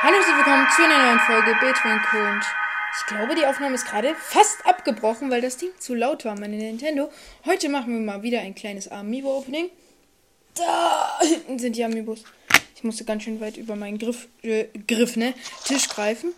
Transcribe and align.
Hallo 0.00 0.16
und 0.16 0.36
willkommen 0.36 0.64
zu 0.76 0.84
einer 0.84 1.06
neuen 1.06 1.18
Folge 1.18 1.56
Betwinko 1.58 2.18
und 2.18 2.42
ich 2.96 3.06
glaube, 3.06 3.34
die 3.34 3.44
Aufnahme 3.44 3.74
ist 3.74 3.84
gerade 3.84 4.14
fast 4.14 4.64
abgebrochen, 4.64 5.28
weil 5.28 5.40
das 5.40 5.56
Ding 5.56 5.70
zu 5.80 5.92
laut 5.92 6.24
war, 6.24 6.38
meine 6.38 6.56
Nintendo. 6.56 7.10
Heute 7.44 7.68
machen 7.68 7.92
wir 7.92 8.00
mal 8.00 8.22
wieder 8.22 8.38
ein 8.38 8.54
kleines 8.54 8.88
Amiibo-Opening. 8.88 9.70
Da 10.54 11.18
hinten 11.20 11.58
sind 11.58 11.74
die 11.74 11.82
Amiibos. 11.82 12.22
Ich 12.76 12.84
musste 12.84 13.04
ganz 13.04 13.24
schön 13.24 13.40
weit 13.40 13.56
über 13.56 13.74
meinen 13.74 13.98
Griff, 13.98 14.28
äh, 14.42 14.66
Griff, 14.86 15.16
ne? 15.16 15.34
Tisch 15.64 15.88
greifen. 15.88 16.32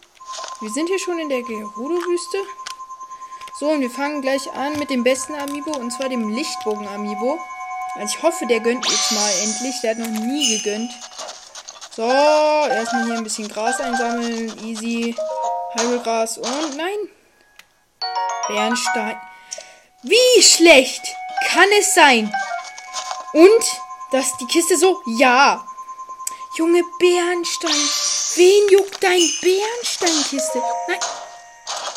Wir 0.63 0.71
sind 0.71 0.89
hier 0.89 0.99
schon 0.99 1.19
in 1.19 1.29
der 1.29 1.43
Gerudo-Wüste. 1.43 2.39
So, 3.59 3.69
und 3.73 3.83
wir 3.83 3.91
fangen 3.91 4.23
gleich 4.23 4.51
an 4.55 4.79
mit 4.79 4.89
dem 4.89 5.05
besten 5.05 5.35
Amiibo, 5.35 5.77
und 5.77 5.91
zwar 5.91 6.09
dem 6.09 6.35
Lichtbogen-Amiibo. 6.35 7.39
Also 7.97 8.17
ich 8.17 8.23
hoffe, 8.23 8.47
der 8.47 8.61
gönnt 8.61 8.89
jetzt 8.89 9.13
mal 9.13 9.31
endlich. 9.43 9.75
Der 9.83 9.91
hat 9.91 9.99
noch 9.99 10.09
nie 10.09 10.57
gegönnt. 10.57 10.91
So, 11.93 12.03
erstmal 12.03 13.05
hier 13.05 13.15
ein 13.15 13.25
bisschen 13.25 13.49
Gras 13.49 13.81
einsammeln. 13.81 14.57
Easy. 14.65 15.17
Heilgras 15.77 16.39
und 16.39 16.77
nein. 16.77 16.99
Bernstein. 18.47 19.21
Wie 20.03 20.43
schlecht 20.43 21.03
kann 21.49 21.69
es 21.79 21.95
sein? 21.95 22.33
Und, 23.33 23.65
dass 24.13 24.37
die 24.39 24.47
Kiste 24.47 24.77
so, 24.77 25.03
ja. 25.19 25.65
Junge 26.57 26.83
Bernstein. 26.99 27.89
Wen 28.37 28.69
juckt 28.71 29.03
dein 29.03 29.29
Bernsteinkiste? 29.43 30.63
Nein. 30.89 30.99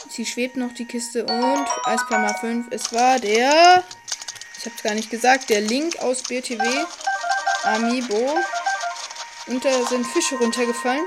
Sie 0.09 0.25
schwebt 0.25 0.57
noch 0.57 0.73
die 0.73 0.85
Kiste 0.85 1.23
und 1.25 1.67
Eispalma 1.85 2.33
5. 2.33 2.67
Es 2.71 2.91
war 2.93 3.19
der. 3.19 3.83
Ich 4.57 4.65
hab's 4.65 4.81
gar 4.81 4.93
nicht 4.93 5.09
gesagt. 5.09 5.49
Der 5.49 5.61
Link 5.61 5.99
aus 5.99 6.23
BTW. 6.23 6.63
Amiibo. 7.63 8.37
Und 9.47 9.65
da 9.65 9.85
sind 9.87 10.05
Fische 10.05 10.35
runtergefallen. 10.37 11.05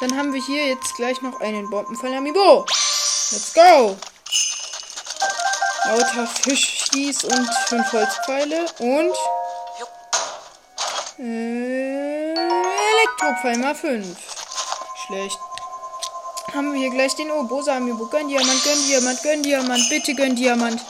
Dann 0.00 0.16
haben 0.16 0.32
wir 0.32 0.40
hier 0.40 0.68
jetzt 0.68 0.94
gleich 0.94 1.20
noch 1.22 1.40
einen 1.40 1.68
Bombenfall 1.68 2.14
Amiibo. 2.14 2.64
Let's 3.30 3.52
go. 3.52 3.96
Lauter 5.86 6.26
Fischschieß 6.26 7.24
und 7.24 7.48
fünf 7.66 7.92
Holzpfeile. 7.92 8.66
Und. 8.78 9.14
Äh, 11.18 12.34
Elektropfeil 12.92 13.74
5. 13.74 14.16
Schlecht. 15.06 15.38
Haben 16.54 16.72
wir 16.72 16.78
hier 16.78 16.90
gleich 16.90 17.16
den 17.16 17.32
Obosa 17.32 17.76
Amiibo. 17.76 18.06
Gönn 18.06 18.28
Diamant, 18.28 18.62
gönn 18.62 18.82
Diamant, 18.86 19.22
gönn 19.24 19.42
Diamant. 19.42 19.88
Bitte 19.88 20.14
gönn 20.14 20.36
Diamant. 20.36 20.80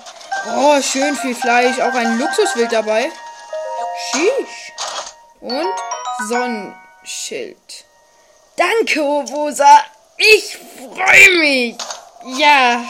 Oh, 0.54 0.80
schön 0.82 1.16
viel 1.16 1.34
Fleisch. 1.34 1.80
Auch 1.80 1.94
ein 1.94 2.18
Luxuswild 2.18 2.72
dabei. 2.72 3.10
Sheesh. 4.12 4.72
Und 5.40 5.74
Sonnenschild. 6.26 7.84
Danke, 8.56 9.02
Obosa. 9.02 9.84
Ich 10.16 10.58
freue 10.76 11.38
mich. 11.38 11.76
Ja. 12.38 12.84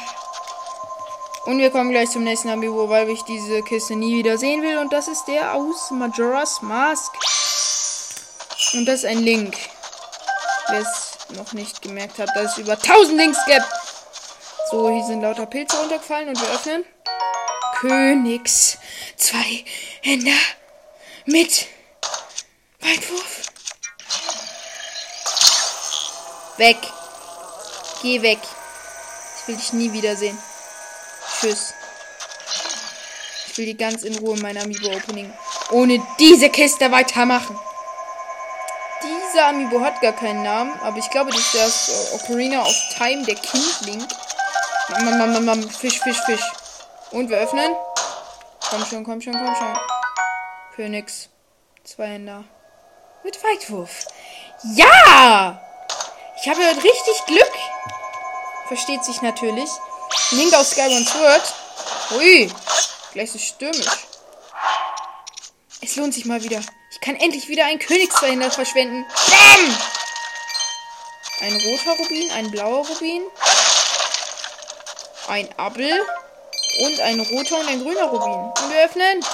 Und 1.44 1.58
wir 1.58 1.70
kommen 1.70 1.90
gleich 1.90 2.10
zum 2.10 2.24
nächsten 2.24 2.48
Amiibo, 2.48 2.88
weil 2.88 3.08
ich 3.10 3.22
diese 3.22 3.62
Kiste 3.62 3.96
nie 3.96 4.18
wieder 4.18 4.38
sehen 4.38 4.62
will. 4.62 4.78
Und 4.78 4.92
das 4.92 5.08
ist 5.08 5.26
der 5.26 5.54
aus 5.54 5.90
Majora's 5.90 6.62
Mask. 6.62 7.12
Und 8.74 8.86
das 8.86 9.00
ist 9.00 9.04
ein 9.06 9.18
Link. 9.18 9.56
Wer 10.68 10.80
es 10.80 11.18
noch 11.36 11.52
nicht 11.52 11.82
gemerkt 11.82 12.18
hat, 12.18 12.30
dass 12.34 12.52
es 12.52 12.58
über 12.58 12.72
1000 12.72 13.18
Links 13.18 13.38
gibt. 13.44 13.66
So, 14.70 14.90
hier 14.90 15.04
sind 15.04 15.22
lauter 15.22 15.46
Pilze 15.46 15.78
runtergefallen 15.78 16.28
und 16.28 16.40
wir 16.40 16.48
öffnen. 16.48 16.84
Königs 17.80 18.78
zwei 19.16 19.64
Hände 20.02 20.32
mit 21.26 21.66
Weitwurf. 22.80 23.42
Weg. 26.56 26.78
Geh 28.02 28.22
weg. 28.22 28.38
Ich 29.40 29.48
will 29.48 29.56
dich 29.56 29.72
nie 29.72 29.92
wiedersehen. 29.92 30.38
Tschüss. 31.40 31.74
Ich 33.46 33.58
will 33.58 33.66
die 33.66 33.76
ganz 33.76 34.02
in 34.02 34.16
Ruhe 34.18 34.36
mein 34.38 34.56
Amiibo-Opening 34.56 35.32
ohne 35.70 36.00
diese 36.18 36.50
Kiste 36.50 36.90
weitermachen. 36.90 37.58
Dieser 39.02 39.48
Amiibo 39.48 39.80
hat 39.80 40.00
gar 40.00 40.12
keinen 40.12 40.42
Namen, 40.42 40.78
aber 40.80 40.98
ich 40.98 41.08
glaube, 41.10 41.30
das 41.30 41.40
ist 41.40 41.54
das 41.54 42.12
Ocarina 42.14 42.62
of 42.62 42.74
Time, 42.96 43.24
der 43.24 43.36
Kindling. 43.36 44.06
Mam, 44.88 45.18
mam, 45.18 45.32
mam, 45.32 45.44
mam, 45.44 45.70
Fisch, 45.70 46.00
Fisch, 46.00 46.20
Fisch. 46.26 46.42
Und 47.10 47.28
wir 47.28 47.38
öffnen. 47.38 47.74
Komm 48.70 48.84
schon, 48.84 49.04
komm 49.04 49.20
schon, 49.20 49.32
komm 49.32 49.54
schon. 49.54 49.78
Königs. 50.74 51.28
Zwei 51.84 52.06
Händer. 52.06 52.44
Mit 53.24 53.42
Weitwurf. 53.42 54.06
Ja! 54.74 55.60
Ich 56.40 56.48
habe 56.48 56.60
heute 56.60 56.82
richtig 56.82 57.24
Glück. 57.26 57.52
Versteht 58.68 59.04
sich 59.04 59.22
natürlich. 59.22 59.68
Link 60.30 60.54
aus 60.54 60.70
Skyward 60.70 61.08
Sword. 61.08 61.54
Ui. 62.16 62.50
Gleich 63.12 63.32
so 63.32 63.38
stürmisch. 63.38 64.06
Es 65.80 65.96
lohnt 65.96 66.14
sich 66.14 66.26
mal 66.26 66.42
wieder. 66.42 66.60
Ich 66.90 67.00
kann 67.00 67.16
endlich 67.16 67.48
wieder 67.48 67.64
einen 67.64 67.78
Königsverhindert 67.78 68.54
verschwenden. 68.54 69.04
Bam! 69.30 69.76
Ein 71.40 71.52
roter 71.52 71.92
Rubin, 71.98 72.30
ein 72.32 72.50
blauer 72.50 72.86
Rubin. 72.86 73.22
Ein 75.28 75.48
Appel. 75.56 75.92
Und 76.84 77.00
ein 77.00 77.20
roter 77.20 77.58
und 77.58 77.68
ein 77.68 77.82
grüner 77.82 78.04
Rubin. 78.04 78.64
Und 78.64 78.70
wir 78.70 78.84
öffnen. 78.84 79.24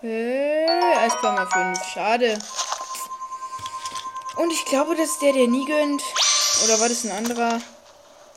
Hey, 0.00 0.96
Eispalma 0.98 1.46
5. 1.46 1.84
Schade. 1.92 2.38
Und 4.36 4.52
ich 4.52 4.64
glaube, 4.66 4.94
das 4.94 5.10
ist 5.10 5.22
der, 5.22 5.32
der 5.32 5.48
nie 5.48 5.64
gönnt. 5.64 6.02
Oder 6.64 6.80
war 6.80 6.88
das 6.88 7.04
ein 7.04 7.12
anderer? 7.12 7.60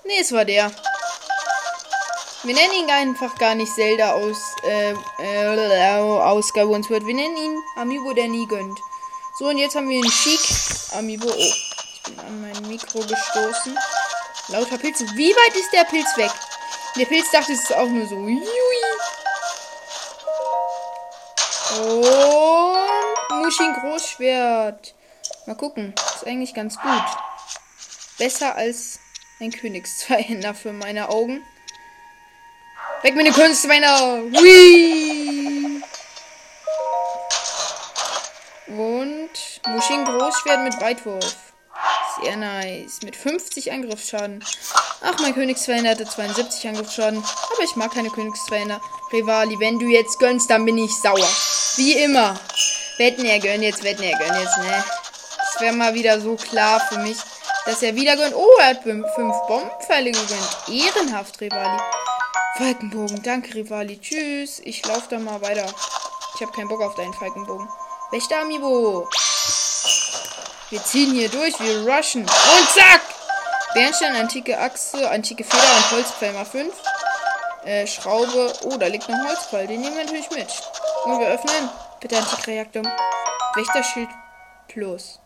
Ne, 0.06 0.14
es 0.20 0.32
war 0.32 0.46
der. 0.46 0.72
Wir 2.44 2.56
nennen 2.56 2.74
ihn 2.74 2.90
einfach 2.90 3.36
gar 3.38 3.54
nicht 3.54 3.74
Zelda 3.76 4.14
aus, 4.14 4.38
äh, 4.64 4.94
äh, 5.20 5.98
aus 5.98 6.48
Skyward 6.48 6.86
Sword. 6.86 7.06
Wir 7.06 7.14
nennen 7.14 7.36
ihn 7.36 7.62
Amiibo, 7.76 8.14
der 8.14 8.30
nie 8.30 8.48
gönnt. 8.48 8.80
So, 9.38 9.48
und 9.48 9.58
jetzt 9.58 9.76
haben 9.76 9.90
wir 9.90 10.02
einen 10.02 10.10
Chic 10.10 10.40
Amiibo. 10.98 11.28
Oh, 11.28 11.36
ich 11.36 12.02
bin 12.04 12.20
an 12.20 12.42
mein 12.42 12.68
Mikro 12.70 13.00
gestoßen. 13.00 13.78
Lauter 14.48 14.78
Pilze. 14.78 15.06
Wie 15.16 15.32
weit 15.32 15.56
ist 15.56 15.72
der 15.74 15.84
Pilz 15.84 16.16
weg? 16.16 16.32
Der 16.96 17.06
Pilz 17.06 17.30
dachte, 17.30 17.52
es 17.52 17.64
ist 17.64 17.76
auch 17.76 17.88
nur 17.88 18.08
so. 18.08 18.16
Jui. 18.16 18.40
Und 23.32 23.44
Mushin 23.44 23.74
Großschwert. 23.82 24.96
Mal 25.46 25.56
gucken. 25.56 25.94
Ist 26.16 26.28
eigentlich 26.28 26.54
ganz 26.54 26.78
gut. 26.80 27.04
Besser 28.18 28.56
als 28.56 29.00
ein 29.40 29.52
Königszweihänder 29.52 30.54
für 30.54 30.74
meine 30.74 31.10
Augen. 31.10 31.44
Weg 33.02 33.16
mit 33.16 33.26
den 33.26 33.34
Königszweihänder. 33.34 34.22
Hui. 34.38 35.82
Und 38.68 39.30
Mushin 39.68 40.06
Großschwert 40.06 40.64
mit 40.64 40.80
Weitwurf. 40.82 41.36
Sehr 42.22 42.36
nice. 42.36 43.00
Mit 43.04 43.16
50 43.16 43.72
Angriffsschaden. 43.72 44.44
Ach, 45.02 45.18
mein 45.22 45.34
Königszweihänder 45.34 45.92
hatte 45.92 46.06
72 46.06 46.68
Angriffsschaden. 46.68 47.20
Aber 47.20 47.64
ich 47.64 47.76
mag 47.76 47.94
keine 47.94 48.10
Königszweihänder. 48.10 48.82
Rivali, 49.14 49.58
wenn 49.60 49.80
du 49.80 49.88
jetzt 49.88 50.20
gönnst, 50.20 50.50
dann 50.50 50.66
bin 50.66 50.78
ich 50.78 50.92
sauer. 51.02 51.30
Wie 51.78 51.94
immer. 51.94 52.38
Wetten, 52.98 53.26
er 53.26 53.40
gönnt 53.40 53.64
jetzt, 53.64 53.84
wetten, 53.84 54.04
er 54.04 54.20
gönnt 54.20 54.38
jetzt, 54.38 54.58
ne? 54.58 54.84
Wäre 55.60 55.74
mal 55.74 55.94
wieder 55.94 56.22
so 56.22 56.36
klar 56.36 56.80
für 56.80 57.00
mich, 57.00 57.18
dass 57.66 57.84
er 57.84 57.96
wieder 57.96 58.16
gönnt. 58.16 58.34
Oh, 58.34 58.48
er 58.60 58.68
hat 58.68 58.84
fünf 58.84 59.06
Bombenpfeile 59.48 60.12
gegönnt. 60.12 60.58
Ehrenhaft, 60.70 61.42
Rivali. 61.42 61.80
Falkenbogen, 62.58 63.22
danke, 63.24 63.56
Rivali. 63.56 64.00
Tschüss. 64.00 64.60
Ich 64.64 64.86
laufe 64.86 65.08
da 65.10 65.20
mal 65.20 65.42
weiter. 65.42 65.66
Ich 66.36 66.42
habe 66.42 66.52
keinen 66.54 66.70
Bock 66.70 66.82
auf 66.82 66.96
deinen 66.96 67.14
Falkenbogen. 67.14 67.68
Wächter 68.12 68.42
Amiibo. 68.42 69.10
Wir 70.70 70.84
ziehen 70.84 71.14
hier 71.14 71.30
durch, 71.30 71.60
wir 71.60 71.88
rushen. 71.88 72.22
Und 72.22 72.70
zack! 72.70 73.02
Bernstein, 73.74 74.16
antike 74.16 74.58
Achse, 74.58 75.10
antike 75.10 75.44
Feder 75.44 75.78
und 75.78 75.92
Holzpfeil 75.92 76.34
mal 76.34 76.46
5. 76.46 76.74
Äh, 77.66 77.86
Schraube. 77.86 78.54
Oh, 78.64 78.78
da 78.78 78.88
liegt 78.88 79.10
noch 79.10 79.16
ein 79.16 79.28
Holzpfeil. 79.28 79.68
Den 79.68 79.82
nehmen 79.82 79.96
wir 79.96 80.06
natürlich 80.06 80.30
mit. 80.32 80.48
Und 81.06 81.20
wir 81.20 81.28
öffnen. 81.28 81.70
Bitte 82.00 82.18
Antikreaktum. 82.18 82.88
Wächterschild 83.56 84.10
Plus. 84.68 85.20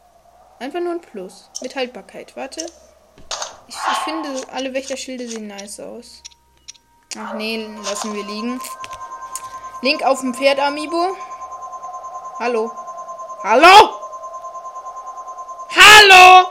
Einfach 0.63 0.79
nur 0.79 0.93
ein 0.93 1.01
Plus. 1.01 1.49
Mit 1.61 1.75
Haltbarkeit. 1.75 2.37
Warte. 2.37 2.65
Ich, 3.67 3.75
ich 3.75 3.97
finde, 4.05 4.29
alle 4.53 4.73
Wächterschilde 4.73 5.27
sehen 5.27 5.47
nice 5.47 5.81
aus. 5.81 6.23
Ach 7.19 7.33
nee, 7.33 7.67
lassen 7.83 8.13
wir 8.15 8.23
liegen. 8.23 8.61
Link 9.81 10.03
auf 10.03 10.21
dem 10.21 10.33
Pferd, 10.33 10.59
Amiibo. 10.61 11.17
Hallo. 12.39 12.71
Hallo! 13.43 13.99
Hallo! 15.75 16.47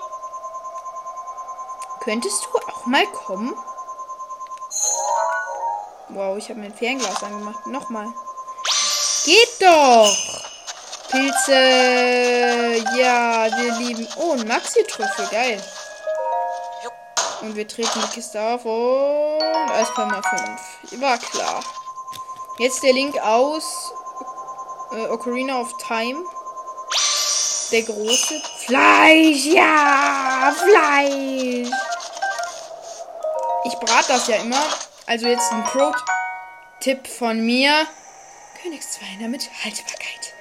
Könntest 2.01 2.45
du 2.45 2.59
auch 2.71 2.85
mal 2.85 3.07
kommen? 3.07 3.55
Wow, 6.11 6.37
ich 6.37 6.51
habe 6.51 6.61
mein 6.61 6.75
Fernglas 6.75 7.23
angemacht. 7.23 7.67
Nochmal. 7.67 8.13
Geht 9.25 9.63
doch! 9.63 10.52
Pilze. 11.13 12.83
Ja, 12.97 13.47
wir 13.55 13.73
lieben. 13.75 14.09
Oh, 14.17 14.33
ein 14.33 14.49
Maxi-Trüffel. 14.49 15.27
Geil. 15.31 15.63
Und 17.43 17.55
wir 17.55 17.69
treten 17.69 18.01
die 18.01 18.15
Kiste 18.15 18.41
auf 18.41 18.65
und 18.65 19.71
Eiskammer 19.71 20.23
5. 20.23 21.01
War 21.03 21.19
klar. 21.19 21.63
Jetzt 22.59 22.83
der 22.83 22.95
Link 22.95 23.19
aus 23.21 23.93
äh, 24.93 25.09
Ocarina 25.09 25.61
of 25.61 25.77
Time. 25.87 26.25
Der 27.73 27.83
große. 27.83 28.41
Fleisch, 28.65 29.45
ja! 29.47 30.55
Fleisch! 30.57 31.71
Ich 33.65 33.75
brate 33.75 34.09
das 34.09 34.29
ja 34.29 34.37
immer. 34.37 34.63
Also 35.07 35.27
jetzt 35.27 35.53
ein 35.53 35.65
Pro-Tipp 35.65 37.07
von 37.07 37.41
mir. 37.41 37.87
Königsweiner 38.63 39.29
mit 39.29 39.51
Haltbarkeit. 39.65 40.32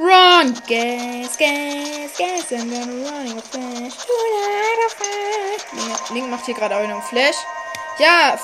Run! 0.00 0.54
Gas, 0.66 1.36
gas, 1.36 2.16
gas, 2.16 2.52
I'm 2.52 2.70
gonna 2.70 3.04
running 3.04 3.36
a 3.36 3.42
flash. 3.42 3.92
Link, 5.74 6.10
Link 6.14 6.30
macht 6.30 6.46
hier 6.46 6.54
gerade 6.54 6.74
auch 6.74 6.80
einen 6.80 7.02
Flash. 7.02 7.36
Ja, 7.98 8.38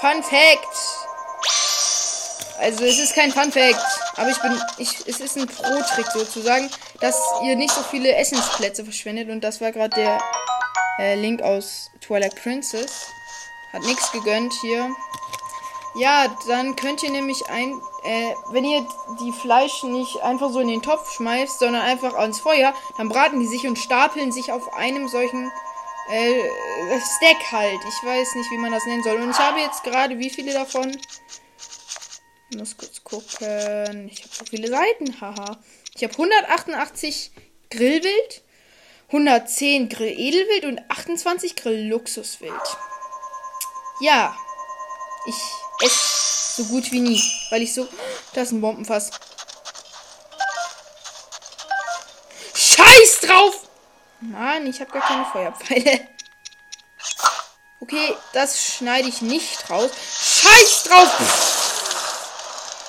Fun 0.00 0.22
Fact. 0.22 0.68
Also 2.60 2.84
es 2.84 3.00
ist 3.00 3.16
kein 3.16 3.32
Fun 3.32 3.50
Fact, 3.50 3.84
aber 4.18 4.28
ich 4.28 4.38
bin, 4.38 4.56
ich, 4.78 5.08
es 5.08 5.18
ist 5.18 5.36
ein 5.36 5.48
Pro-Trick 5.48 6.06
sozusagen, 6.12 6.70
dass 7.00 7.16
ihr 7.42 7.56
nicht 7.56 7.74
so 7.74 7.82
viele 7.82 8.14
Essensplätze 8.14 8.84
verschwendet 8.84 9.30
und 9.30 9.40
das 9.40 9.60
war 9.60 9.72
gerade 9.72 9.96
der 9.96 10.20
äh, 11.00 11.16
Link 11.16 11.42
aus 11.42 11.90
Twilight 12.00 12.36
Princess. 12.36 13.08
Hat 13.72 13.82
nichts 13.82 14.12
gegönnt 14.12 14.52
hier. 14.60 14.88
Ja, 15.96 16.26
dann 16.46 16.76
könnt 16.76 17.02
ihr 17.02 17.10
nämlich 17.10 17.42
ein, 17.48 17.80
äh, 18.02 18.34
wenn 18.50 18.64
ihr 18.64 18.86
die 19.20 19.32
Fleisch 19.32 19.82
nicht 19.82 20.22
einfach 20.22 20.50
so 20.50 20.60
in 20.60 20.68
den 20.68 20.82
Topf 20.82 21.12
schmeißt, 21.12 21.58
sondern 21.58 21.82
einfach 21.82 22.14
ans 22.14 22.40
Feuer, 22.40 22.74
dann 22.96 23.08
braten 23.08 23.40
die 23.40 23.46
sich 23.46 23.66
und 23.66 23.78
stapeln 23.78 24.32
sich 24.32 24.52
auf 24.52 24.72
einem 24.74 25.08
solchen 25.08 25.50
äh, 26.10 26.40
Stack 26.98 27.52
halt. 27.52 27.80
Ich 27.88 28.06
weiß 28.06 28.34
nicht, 28.36 28.50
wie 28.50 28.58
man 28.58 28.72
das 28.72 28.86
nennen 28.86 29.02
soll. 29.02 29.20
Und 29.20 29.30
ich 29.30 29.38
habe 29.38 29.60
jetzt 29.60 29.82
gerade 29.84 30.18
wie 30.18 30.30
viele 30.30 30.52
davon? 30.52 30.96
Ich 32.50 32.58
muss 32.58 32.76
kurz 32.76 33.04
gucken. 33.04 34.08
Ich 34.10 34.22
habe 34.22 34.34
so 34.34 34.44
viele 34.46 34.68
Seiten, 34.68 35.20
haha. 35.20 35.58
Ich 35.94 36.02
habe 36.02 36.12
188 36.12 37.30
Grillwild, 37.70 38.42
110 39.08 39.88
Grill 39.88 40.18
Edelwild 40.18 40.64
und 40.64 40.90
28 40.90 41.56
Grill 41.56 41.88
Luxuswild. 41.88 42.52
Ja, 44.00 44.34
ich 45.26 45.36
esse 45.84 46.19
so 46.60 46.66
gut 46.66 46.92
wie 46.92 47.00
nie, 47.00 47.22
weil 47.50 47.62
ich 47.62 47.72
so. 47.72 47.88
Das 48.34 48.48
ist 48.48 48.52
ein 48.52 48.60
Bombenfass. 48.60 49.10
Scheiß 52.54 53.20
drauf! 53.22 53.54
Mann, 54.20 54.66
ich 54.66 54.80
habe 54.80 54.90
gar 54.90 55.02
keine 55.02 55.24
Feuerpfeile. 55.24 56.08
Okay, 57.80 58.14
das 58.34 58.62
schneide 58.62 59.08
ich 59.08 59.22
nicht 59.22 59.70
raus. 59.70 59.90
Scheiß 59.92 60.82
drauf! 60.84 61.08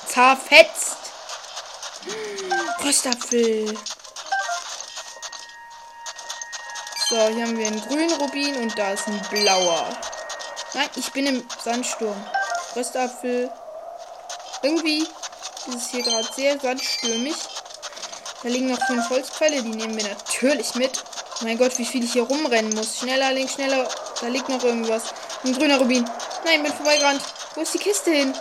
Zerfetzt! 0.07 0.97
Röstapfel. 2.83 3.77
So, 7.07 7.27
hier 7.29 7.45
haben 7.45 7.57
wir 7.57 7.67
einen 7.67 7.81
grünen 7.81 8.11
Rubin 8.13 8.55
und 8.57 8.77
da 8.77 8.91
ist 8.91 9.07
ein 9.07 9.21
blauer. 9.29 9.87
Nein, 10.73 10.89
ich 10.95 11.11
bin 11.11 11.27
im 11.27 11.47
Sandsturm. 11.63 12.25
Röstapfel. 12.75 13.51
Irgendwie 14.63 14.99
ist 15.67 15.75
es 15.75 15.89
hier 15.89 16.03
gerade 16.03 16.27
sehr 16.35 16.59
sandstürmig. 16.59 17.35
Da 18.43 18.49
liegen 18.49 18.71
noch 18.71 18.81
fünf 18.87 19.09
Holzpfeile, 19.09 19.61
die 19.61 19.69
nehmen 19.69 19.95
wir 19.95 20.07
natürlich 20.07 20.75
mit. 20.75 21.03
Mein 21.41 21.57
Gott, 21.57 21.77
wie 21.77 21.85
viel 21.85 22.03
ich 22.03 22.13
hier 22.13 22.23
rumrennen 22.23 22.73
muss. 22.75 22.99
Schneller, 22.99 23.31
links, 23.31 23.53
schneller. 23.53 23.87
Da 24.19 24.27
liegt 24.27 24.49
noch 24.49 24.63
irgendwas. 24.63 25.13
Ein 25.43 25.53
grüner 25.53 25.79
Rubin. 25.79 26.07
Nein, 26.45 26.61
bin 26.61 26.73
vorbeigerannt. 26.73 27.21
Wo 27.55 27.61
ist 27.61 27.73
die 27.73 27.79
Kiste 27.79 28.11
hin? 28.11 28.33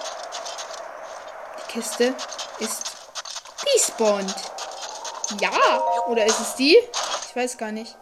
Die 1.58 1.72
Kiste 1.72 2.14
ist 2.58 2.82
despawned. 3.74 4.34
Ja. 5.40 5.50
Oder 6.08 6.26
ist 6.26 6.40
es 6.40 6.54
die? 6.56 6.76
Ich 7.28 7.36
weiß 7.36 7.56
gar 7.56 7.72
nicht. 7.72 7.96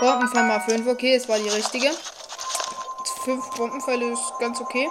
Bombenfall 0.00 0.44
mal 0.44 0.60
5. 0.60 0.86
Okay, 0.86 1.14
es 1.16 1.28
war 1.28 1.38
die 1.38 1.48
richtige. 1.48 1.90
Fünf 3.24 3.50
Bombenpfeile 3.50 4.12
ist 4.12 4.32
ganz 4.38 4.60
okay. 4.60 4.88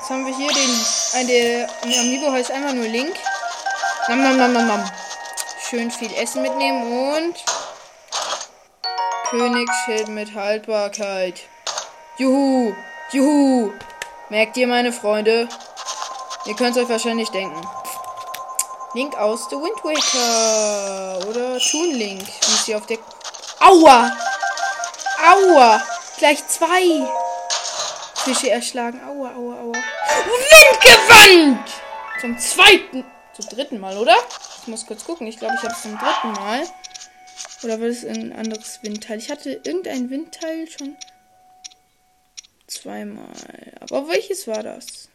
Jetzt 0.00 0.10
haben 0.10 0.24
wir 0.24 0.34
hier 0.34 0.48
den. 0.48 1.01
Ein, 1.14 1.26
Amiibo 1.82 2.32
heißt 2.32 2.50
einfach 2.50 2.72
nur 2.72 2.86
Link. 2.86 3.14
Nam, 4.08 4.22
nam, 4.22 4.36
nam, 4.38 4.52
nam, 4.54 4.66
nam. 4.66 4.90
Schön 5.68 5.90
viel 5.90 6.12
Essen 6.14 6.40
mitnehmen 6.40 6.82
und. 7.14 7.36
Königsschild 9.28 10.08
mit 10.08 10.34
Haltbarkeit. 10.34 11.40
Juhu! 12.16 12.74
Juhu! 13.12 13.72
Merkt 14.30 14.56
ihr, 14.56 14.66
meine 14.66 14.92
Freunde? 14.92 15.48
Ihr 16.46 16.56
könnt 16.56 16.76
es 16.76 16.82
euch 16.82 16.88
wahrscheinlich 16.88 17.28
denken. 17.28 17.60
Link 18.94 19.14
aus 19.16 19.48
The 19.50 19.56
Wind 19.56 19.84
Waker. 19.84 21.28
Oder 21.28 21.58
Toon 21.58 21.90
Link, 21.90 22.22
wie 22.26 22.64
sie 22.64 22.74
auf 22.74 22.86
der. 22.86 22.98
Aua! 23.60 24.10
Aua! 25.30 25.82
Gleich 26.18 26.46
zwei 26.48 27.06
Fische 28.14 28.50
erschlagen. 28.50 29.00
Aua, 29.06 29.30
aua, 29.36 29.54
aua. 29.60 29.91
Windgewand! 30.26 31.68
Zum 32.20 32.38
zweiten. 32.38 33.04
Zum 33.34 33.48
dritten 33.48 33.80
Mal, 33.80 33.96
oder? 33.96 34.16
Ich 34.60 34.68
muss 34.68 34.86
kurz 34.86 35.04
gucken. 35.04 35.26
Ich 35.26 35.38
glaube, 35.38 35.54
ich 35.56 35.62
habe 35.62 35.74
es 35.74 35.82
zum 35.82 35.98
dritten 35.98 36.32
Mal. 36.32 36.62
Oder 37.62 37.80
war 37.80 37.88
das 37.88 38.04
ein 38.04 38.32
anderes 38.32 38.80
Windteil? 38.82 39.18
Ich 39.18 39.30
hatte 39.30 39.60
irgendein 39.64 40.10
Windteil 40.10 40.68
schon 40.68 40.96
zweimal. 42.66 43.26
Aber 43.80 44.08
welches 44.08 44.46
war 44.46 44.62
das? 44.62 45.08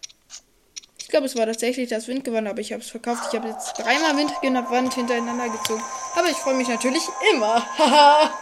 Ich 0.99 1.09
glaube, 1.09 1.25
es 1.25 1.37
war 1.37 1.45
tatsächlich 1.45 1.89
das 1.89 2.07
Windgewand, 2.07 2.47
aber 2.47 2.59
ich 2.59 2.73
habe 2.73 2.81
es 2.81 2.89
verkauft. 2.89 3.29
Ich 3.29 3.39
habe 3.39 3.47
jetzt 3.49 3.73
dreimal 3.75 4.17
Windgewand 4.17 4.93
hintereinander 4.93 5.49
gezogen. 5.49 5.81
Aber 6.15 6.29
ich 6.29 6.37
freue 6.37 6.55
mich 6.55 6.67
natürlich 6.67 7.03
immer. 7.31 7.65
Haha. 7.77 8.37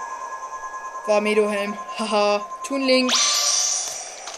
war 1.05 1.21
Medohelm. 1.21 1.77
Haha. 1.99 2.45
Tunlink. 2.65 3.11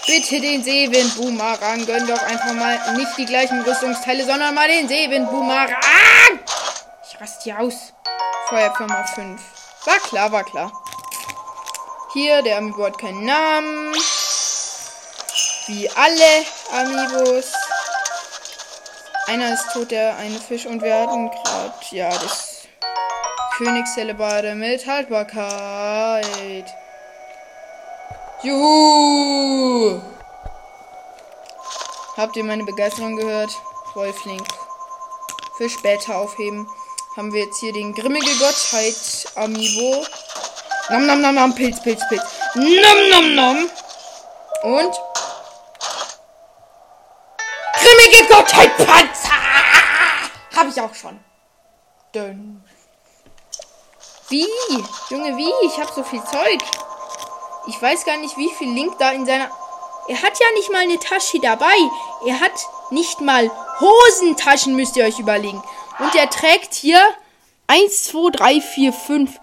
Bitte 0.08 0.40
den 0.40 0.64
Seewind-Boomerang. 0.64 1.86
Gönn 1.86 2.08
doch 2.08 2.24
einfach 2.24 2.54
mal 2.54 2.96
nicht 2.96 3.18
die 3.18 3.26
gleichen 3.26 3.62
Rüstungsteile, 3.62 4.26
sondern 4.26 4.56
mal 4.56 4.68
den 4.68 4.88
Seewind-Boomerang. 4.88 5.76
Ich 7.10 7.22
raste 7.22 7.44
hier 7.44 7.60
aus. 7.60 7.94
Feuerfirma 8.48 9.04
5. 9.04 9.42
War 9.86 10.00
klar, 10.00 10.32
war 10.32 10.44
klar. 10.46 10.72
Hier, 12.14 12.42
der 12.42 12.58
Amiibo 12.58 12.86
hat 12.86 12.98
keinen 12.98 13.26
Namen. 13.26 13.94
Wie 15.68 15.90
alle 15.90 16.46
Amiibos. 16.72 17.52
Einer 19.28 19.54
ist 19.54 19.72
tot, 19.74 19.92
der 19.92 20.16
eine 20.16 20.40
Fisch. 20.40 20.66
Und 20.66 20.82
wir 20.82 20.96
hatten 20.96 21.30
gerade, 21.30 21.74
ja, 21.92 22.10
das 22.10 22.64
Königshellebarde 23.58 24.56
mit 24.56 24.88
Haltbarkeit. 24.88 26.74
Juhu! 28.44 30.00
Habt 32.16 32.36
ihr 32.36 32.44
meine 32.44 32.64
Begeisterung 32.64 33.16
gehört? 33.16 33.50
Wolfling. 33.96 34.44
Für 35.58 35.68
später 35.68 36.18
aufheben. 36.18 36.70
Haben 37.16 37.34
wir 37.34 37.46
jetzt 37.46 37.60
hier 37.60 37.74
den 37.74 37.96
grimmige 37.96 38.30
Gottheit 38.38 39.26
Amiibo. 39.36 40.06
Nom 40.90 41.08
nom 41.08 41.20
nom 41.20 41.34
nom, 41.34 41.56
Pilz, 41.56 41.82
Pilz, 41.82 42.00
Pilz. 42.10 42.24
Nom 42.54 43.10
nom 43.10 43.36
nom. 43.36 43.70
Und 44.62 44.96
grimmige 47.74 48.28
Gottheit 48.30 48.78
Panzer. 48.78 49.32
Hab 50.56 50.68
ich 50.68 50.80
auch 50.80 50.94
schon. 50.94 51.20
Dünn. 52.14 52.64
Wie? 54.30 54.48
Junge, 55.10 55.36
wie? 55.38 55.52
Ich 55.66 55.80
hab 55.80 55.90
so 55.90 56.04
viel 56.04 56.24
Zeug. 56.24 56.62
Ich 57.68 57.82
weiß 57.82 58.06
gar 58.06 58.18
nicht, 58.18 58.38
wie 58.38 58.50
viel 58.50 58.72
Link 58.72 58.98
da 59.00 59.12
in 59.12 59.26
seiner. 59.26 59.50
Er 60.08 60.22
hat 60.22 60.40
ja 60.40 60.46
nicht 60.56 60.72
mal 60.72 60.84
eine 60.84 61.00
Tasche 61.00 61.40
dabei. 61.42 61.76
Er 62.26 62.40
hat 62.40 62.54
nicht 62.92 63.20
mal 63.20 63.52
Hosentaschen, 63.80 64.76
müsst 64.76 64.96
ihr 64.96 65.06
euch 65.06 65.20
überlegen. 65.20 65.62
Und 66.00 66.16
er 66.16 66.30
trägt 66.30 66.74
hier 66.74 67.02
1, 67.68 68.04
2, 68.06 68.32
3, 68.32 68.62
4, 68.62 68.94
5. 68.94 69.40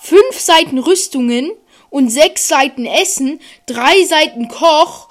5 0.00 0.38
Seiten 0.38 0.78
Rüstungen 0.78 1.50
und 1.90 2.08
6 2.10 2.46
Seiten 2.46 2.86
Essen, 2.86 3.40
3 3.66 4.04
Seiten 4.04 4.48
Koch 4.48 5.08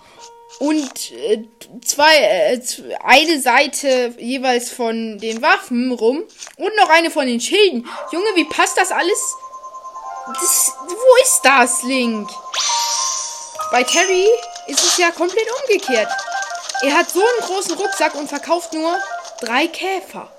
und 0.60 1.12
äh, 1.12 1.44
zwei, 1.84 2.16
äh, 2.16 2.62
eine 3.04 3.40
Seite 3.40 4.16
jeweils 4.18 4.72
von 4.72 5.20
den 5.20 5.42
Waffen 5.42 5.92
rum 5.92 6.24
und 6.56 6.76
noch 6.78 6.90
eine 6.90 7.12
von 7.12 7.28
den 7.28 7.40
Schilden. 7.40 7.88
Junge, 8.12 8.28
wie 8.36 8.46
passt 8.46 8.78
das 8.78 8.92
alles 8.92 9.36
das, 10.34 10.72
wo 10.88 11.24
ist 11.24 11.42
das, 11.44 11.84
Link? 11.84 12.30
Bei 13.72 13.84
Terry 13.84 14.28
ist 14.68 14.84
es 14.84 14.98
ja 14.98 15.12
komplett 15.12 15.48
umgekehrt. 15.62 16.10
Er 16.84 16.98
hat 16.98 17.10
so 17.10 17.20
einen 17.20 17.48
großen 17.48 17.76
Rucksack 17.76 18.16
und 18.16 18.28
verkauft 18.28 18.74
nur 18.74 18.98
drei 19.42 19.68
Käfer. 19.68 20.30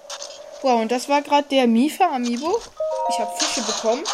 Wow, 0.63 0.81
und 0.81 0.91
das 0.91 1.09
war 1.09 1.23
gerade 1.23 1.49
der 1.49 1.67
Mifa 1.67 2.07
Amiibo. 2.07 2.61
Ich 3.11 3.19
habe 3.19 3.37
Fische 3.39 3.63
bekommen. 3.63 4.05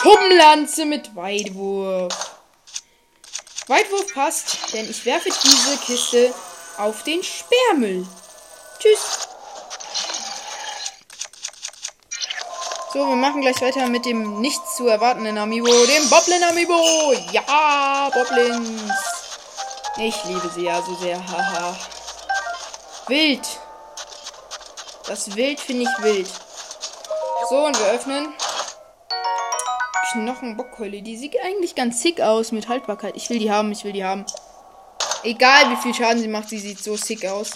Schublanze 0.00 0.84
mit 0.84 1.14
Weitwurf. 1.14 2.12
Weitwurf 3.68 4.12
passt, 4.14 4.72
denn 4.72 4.90
ich 4.90 5.04
werfe 5.04 5.28
diese 5.30 5.76
Kiste 5.78 6.34
auf 6.78 7.02
den 7.04 7.22
Sperrmüll. 7.22 8.06
Tschüss. 8.78 9.28
So, 12.92 12.98
wir 13.08 13.16
machen 13.16 13.40
gleich 13.40 13.58
weiter 13.62 13.88
mit 13.88 14.04
dem 14.04 14.42
nicht 14.42 14.60
zu 14.76 14.86
erwartenden 14.86 15.38
Amiibo, 15.38 15.66
dem 15.66 16.10
Boblin 16.10 16.42
Amiibo. 16.44 17.14
Ja, 17.32 18.10
Boblins. 18.12 18.82
Ich 19.96 20.24
liebe 20.24 20.50
sie 20.54 20.64
ja 20.64 20.82
so 20.82 20.94
sehr. 20.96 21.18
Haha. 21.26 21.74
wild. 23.08 23.40
Das 25.06 25.34
Wild 25.34 25.58
finde 25.58 25.84
ich 25.84 26.04
wild. 26.04 26.28
So, 27.48 27.64
und 27.64 27.78
wir 27.78 27.86
öffnen. 27.86 28.34
Knochenbockkeule. 30.12 31.00
Die 31.00 31.16
sieht 31.16 31.34
eigentlich 31.42 31.74
ganz 31.74 32.02
sick 32.02 32.20
aus 32.20 32.52
mit 32.52 32.68
Haltbarkeit. 32.68 33.16
Ich 33.16 33.30
will 33.30 33.38
die 33.38 33.50
haben, 33.50 33.72
ich 33.72 33.84
will 33.84 33.92
die 33.92 34.04
haben. 34.04 34.26
Egal 35.22 35.70
wie 35.70 35.76
viel 35.76 35.94
Schaden 35.94 36.20
sie 36.20 36.28
macht, 36.28 36.50
sie 36.50 36.58
sieht 36.58 36.78
so 36.78 36.96
sick 36.96 37.24
aus. 37.24 37.52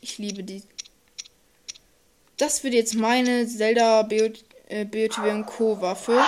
Ich 0.00 0.18
liebe 0.18 0.44
die. 0.44 0.62
Das 2.38 2.62
wird 2.62 2.74
jetzt 2.74 2.94
meine 2.94 3.48
Zelda 3.48 4.06
äh, 4.68 5.08
Co. 5.46 5.80
Waffe. 5.80 6.22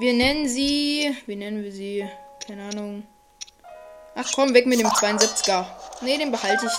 Wir 0.00 0.14
nennen 0.14 0.48
sie. 0.48 1.14
Wie 1.26 1.36
nennen 1.36 1.62
wir 1.62 1.70
sie? 1.70 2.08
Keine 2.46 2.70
Ahnung. 2.70 3.06
Ach 4.14 4.30
komm, 4.34 4.54
weg 4.54 4.66
mit 4.66 4.80
dem 4.80 4.86
72er. 4.86 5.66
Ne, 6.00 6.16
den 6.16 6.30
behalte 6.30 6.66
ich. 6.66 6.72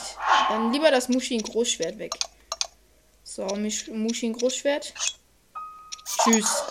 Dann 0.49 0.73
lieber 0.73 0.89
das 0.89 1.09
Mushin 1.09 1.43
Großschwert 1.43 1.99
weg. 1.99 2.13
So, 3.23 3.45
Mushin 3.91 4.33
Großschwert. 4.33 4.93
Tschüss. 6.23 6.63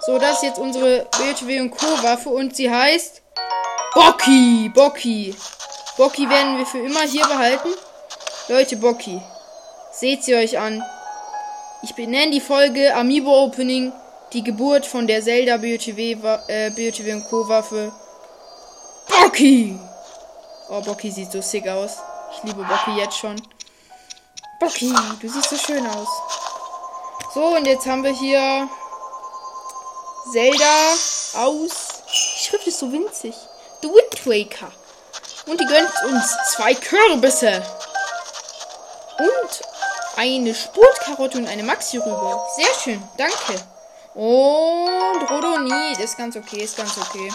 So, 0.00 0.18
das 0.18 0.36
ist 0.36 0.42
jetzt 0.44 0.58
unsere 0.58 1.06
BTW 1.18 1.68
Co. 1.68 1.86
Waffe 2.02 2.30
und 2.30 2.56
sie 2.56 2.70
heißt 2.70 3.20
Bocky. 3.92 4.70
Bocky. 4.74 5.34
Bocky 5.98 6.28
werden 6.28 6.56
wir 6.56 6.64
für 6.64 6.78
immer 6.78 7.02
hier 7.02 7.26
behalten. 7.26 7.68
Leute, 8.48 8.76
Bocky. 8.76 9.20
Seht 9.98 10.22
sie 10.22 10.36
euch 10.36 10.56
an. 10.56 10.80
Ich 11.82 11.92
benenne 11.96 12.30
die 12.30 12.40
Folge 12.40 12.94
Amiibo 12.94 13.42
Opening, 13.42 13.92
die 14.32 14.44
Geburt 14.44 14.86
von 14.86 15.08
der 15.08 15.22
Zelda 15.22 15.56
BOTW, 15.56 16.16
äh, 16.46 16.70
BOTW 16.70 17.20
Co. 17.28 17.48
Waffe. 17.48 17.90
Bocky! 19.08 19.76
Oh, 20.68 20.80
Bocky 20.82 21.10
sieht 21.10 21.32
so 21.32 21.40
sick 21.40 21.66
aus. 21.66 21.96
Ich 22.30 22.44
liebe 22.44 22.62
Bocky 22.62 22.96
jetzt 22.96 23.18
schon. 23.18 23.42
Bocky, 24.60 24.94
du 25.20 25.28
siehst 25.28 25.50
so 25.50 25.56
schön 25.56 25.84
aus. 25.84 26.08
So, 27.34 27.56
und 27.56 27.66
jetzt 27.66 27.84
haben 27.84 28.04
wir 28.04 28.12
hier 28.12 28.68
Zelda 30.32 30.92
aus. 31.34 32.04
Die 32.38 32.44
Schrift 32.44 32.68
ist 32.68 32.78
so 32.78 32.92
winzig. 32.92 33.34
The 33.82 33.88
Wind 33.88 34.26
Waker. 34.26 34.70
Und 35.46 35.60
die 35.60 35.66
gönnt 35.66 35.90
uns 36.04 36.36
zwei 36.54 36.74
Kürbisse. 36.74 37.64
Und 39.18 39.77
eine 40.18 40.52
Spurtkarotte 40.52 41.38
und 41.38 41.46
eine 41.46 41.62
Maxi-Rübe. 41.62 42.40
Sehr 42.56 42.74
schön, 42.82 43.02
danke. 43.16 43.54
Und 44.14 45.30
Rodonit 45.30 46.00
ist 46.00 46.18
ganz 46.18 46.36
okay, 46.36 46.64
ist 46.64 46.76
ganz 46.76 46.98
okay. 46.98 47.32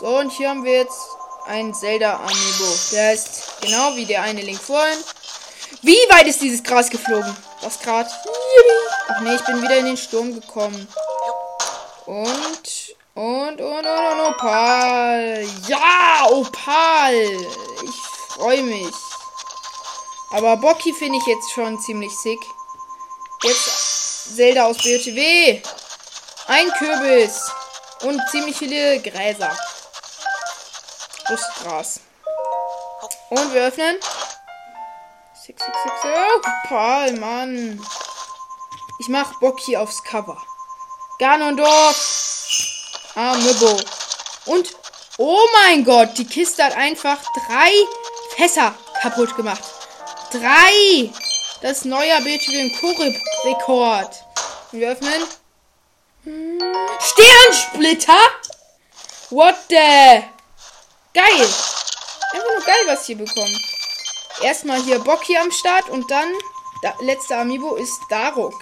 So, 0.00 0.06
und 0.06 0.30
hier 0.30 0.50
haben 0.50 0.62
wir 0.62 0.74
jetzt 0.74 1.00
ein 1.48 1.74
Zelda-Amiibo. 1.74 2.78
Der 2.92 3.12
ist 3.12 3.60
genau 3.60 3.96
wie 3.96 4.06
der 4.06 4.22
eine 4.22 4.40
Link 4.40 4.60
vorhin. 4.60 4.98
Wie 5.82 5.98
weit 6.10 6.28
ist 6.28 6.40
dieses 6.40 6.62
Gras 6.62 6.88
geflogen? 6.88 7.36
Das 7.60 7.80
Gras. 7.80 8.12
Ach 9.08 9.20
nee, 9.22 9.34
ich 9.34 9.44
bin 9.44 9.60
wieder 9.60 9.78
in 9.78 9.86
den 9.86 9.96
Sturm 9.96 10.32
gekommen. 10.32 10.86
Und, 12.06 12.94
und, 13.16 13.60
und, 13.60 13.60
und, 13.60 13.86
und 13.86 14.20
Opal. 14.28 15.44
Ja, 15.66 16.28
Opal. 16.30 17.14
Ich 17.14 18.34
freue 18.36 18.62
mich. 18.62 19.07
Aber 20.30 20.56
Bocky 20.56 20.92
finde 20.92 21.18
ich 21.18 21.26
jetzt 21.26 21.50
schon 21.52 21.80
ziemlich 21.80 22.16
sick. 22.18 22.40
Jetzt 23.42 24.36
Zelda 24.36 24.66
aus 24.66 24.76
BOTW. 24.76 25.62
Ein 26.46 26.70
Kürbis. 26.72 27.50
Und 28.02 28.20
ziemlich 28.30 28.56
viele 28.56 29.00
Gräser. 29.00 29.56
Brustgras. 31.26 32.00
Und 33.30 33.52
wir 33.52 33.64
öffnen. 33.66 33.96
Six, 35.34 35.62
six, 35.62 35.78
six. 35.82 35.94
Oh, 36.04 36.40
Paul, 36.68 37.12
Mann. 37.18 37.80
Ich 39.00 39.08
mach 39.08 39.38
Bocky 39.40 39.76
aufs 39.76 40.02
Cover. 40.04 40.40
Ganondorf. 41.18 41.96
Amiibo. 43.14 43.80
Und, 44.46 44.76
oh 45.16 45.40
mein 45.62 45.84
Gott, 45.84 46.16
die 46.16 46.26
Kiste 46.26 46.64
hat 46.64 46.76
einfach 46.76 47.18
drei 47.46 47.70
Fässer 48.36 48.74
kaputt 49.02 49.34
gemacht. 49.36 49.62
Drei! 50.30 51.10
Das 51.62 51.84
neue 51.84 52.20
BTW-Rekord. 52.20 54.24
Wir 54.72 54.90
öffnen. 54.90 55.24
Sternsplitter? 57.00 58.18
What 59.30 59.56
the? 59.68 60.24
Geil! 61.14 61.48
Einfach 62.32 62.52
nur 62.54 62.64
geil, 62.64 62.82
was 62.86 63.06
hier 63.06 63.16
bekommen. 63.16 63.58
Erstmal 64.42 64.82
hier 64.82 64.98
Bock 64.98 65.24
hier 65.24 65.40
am 65.40 65.50
Start 65.50 65.88
und 65.88 66.10
dann 66.10 66.28
da, 66.82 66.94
letzter 67.00 67.38
Amiibo 67.38 67.76
ist 67.76 67.98
Daruk. 68.10 68.54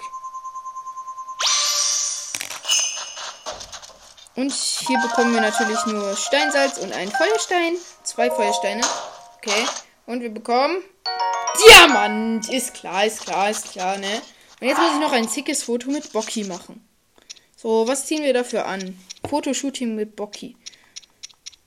Und 4.35 4.53
hier 4.53 4.99
bekommen 4.99 5.33
wir 5.33 5.41
natürlich 5.41 5.83
nur 5.85 6.15
Steinsalz 6.15 6.77
und 6.77 6.93
einen 6.93 7.11
Feuerstein. 7.11 7.75
Zwei 8.03 8.31
Feuersteine. 8.31 8.81
Okay. 9.37 9.67
Und 10.05 10.21
wir 10.21 10.33
bekommen 10.33 10.83
Diamant. 11.65 12.49
Ist 12.49 12.73
klar, 12.73 13.05
ist 13.05 13.21
klar, 13.21 13.49
ist 13.49 13.71
klar, 13.71 13.97
ne? 13.97 14.21
Und 14.59 14.67
jetzt 14.67 14.79
muss 14.79 14.93
ich 14.93 14.99
noch 14.99 15.11
ein 15.11 15.29
zickes 15.29 15.63
Foto 15.63 15.89
mit 15.89 16.11
Bocky 16.11 16.43
machen. 16.43 16.87
So, 17.55 17.87
was 17.87 18.05
ziehen 18.05 18.23
wir 18.23 18.33
dafür 18.33 18.65
an? 18.65 18.99
Fotoshooting 19.27 19.95
mit 19.95 20.15
Bocky. 20.15 20.55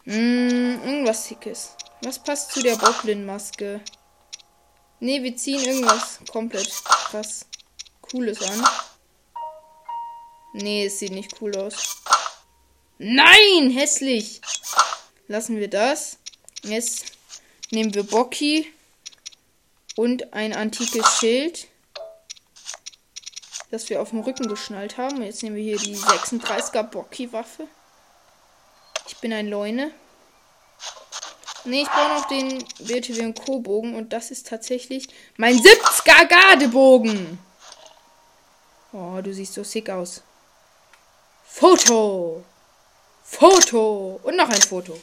Hm, 0.04 0.80
irgendwas 0.85 1.25
zickes. 1.25 1.76
Was 2.02 2.18
passt 2.18 2.52
zu 2.52 2.62
der 2.62 2.76
Boblin-Maske? 2.76 3.80
Ne, 5.00 5.23
wir 5.23 5.37
ziehen 5.37 5.62
irgendwas 5.62 6.18
komplett 6.30 6.70
krass 6.85 7.47
Cooles 8.00 8.42
an. 8.42 8.64
Ne, 10.52 10.87
es 10.87 10.99
sieht 10.99 11.12
nicht 11.12 11.40
cool 11.40 11.56
aus. 11.56 12.02
Nein, 12.99 13.70
hässlich. 13.70 14.40
Lassen 15.28 15.59
wir 15.59 15.68
das. 15.68 16.18
Jetzt 16.64 17.12
nehmen 17.70 17.94
wir 17.94 18.02
Bocky 18.02 18.66
und 20.00 20.33
ein 20.33 20.54
antikes 20.54 21.19
Schild, 21.19 21.69
das 23.71 23.90
wir 23.90 24.00
auf 24.00 24.11
dem 24.11 24.21
Rücken 24.21 24.49
geschnallt 24.49 24.97
haben. 24.97 25.21
Jetzt 25.21 25.42
nehmen 25.42 25.57
wir 25.57 25.62
hier 25.62 25.76
die 25.76 25.95
36er 25.95 26.85
Bocky-Waffe. 26.85 27.66
Ich 29.07 29.19
bin 29.19 29.30
ein 29.35 29.49
Leune. 29.49 29.90
Ne, 31.66 31.83
ich 31.83 31.88
brauche 31.88 32.14
noch 32.14 32.28
den 32.28 32.64
BTW 32.78 33.26
und 33.26 33.38
Co. 33.38 33.61
Bogen 33.61 33.95
und 33.95 34.14
das 34.14 34.30
ist 34.30 34.49
tatsächlich 34.49 35.09
mein 35.37 35.59
70er 35.59 36.26
Gardebogen. 36.26 37.38
Oh, 38.95 39.21
du 39.23 39.35
siehst 39.35 39.52
so 39.52 39.64
sick 39.64 39.90
aus. 39.90 40.23
Foto. 41.45 42.42
Foto. 43.23 44.19
Und 44.23 44.38
noch 44.38 44.49
ein 44.49 44.62
Foto. 44.62 44.99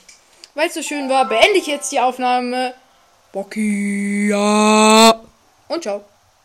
Weil 0.55 0.69
es 0.69 0.73
so 0.73 0.81
schön 0.81 1.07
war, 1.07 1.25
beende 1.29 1.59
ich 1.59 1.67
jetzt 1.67 1.91
die 1.91 1.99
Aufnahme. 1.99 2.73
Bokia. 3.31 5.21
Und 5.67 5.83
ciao. 5.83 6.05